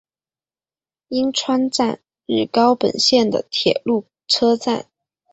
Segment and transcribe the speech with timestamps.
[1.09, 4.87] 鹉川站日高本线的铁路车站。